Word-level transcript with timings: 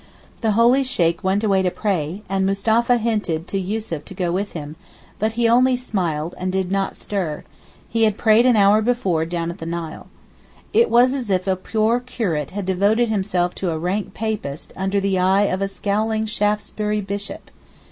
The 0.41 0.53
holy 0.53 0.83
Sheykh 0.83 1.23
went 1.23 1.43
away 1.43 1.61
to 1.61 1.69
pray, 1.69 2.23
and 2.27 2.43
Mustapha 2.43 2.97
hinted 2.97 3.47
to 3.49 3.59
Yussuf 3.59 4.03
to 4.05 4.13
go 4.15 4.31
with 4.31 4.53
him, 4.53 4.75
but 5.19 5.33
he 5.33 5.47
only 5.47 5.75
smiled, 5.75 6.33
and 6.39 6.51
did 6.51 6.71
not 6.71 6.97
stir; 6.97 7.43
he 7.87 8.01
had 8.05 8.17
prayed 8.17 8.47
an 8.47 8.55
hour 8.55 8.81
before 8.81 9.25
down 9.25 9.51
at 9.51 9.59
the 9.59 9.67
Nile. 9.67 10.07
It 10.73 10.89
was 10.89 11.13
as 11.13 11.29
if 11.29 11.45
a 11.45 11.55
poor 11.55 11.99
curate 11.99 12.49
had 12.49 12.65
devoted 12.65 13.09
himself 13.09 13.53
to 13.61 13.69
a 13.69 13.77
rank 13.77 14.15
papist 14.15 14.73
under 14.75 14.99
the 14.99 15.19
eye 15.19 15.41
of 15.43 15.61
a 15.61 15.67
scowling 15.67 16.25
Shaftesbury 16.25 17.01
Bishop. 17.01 17.51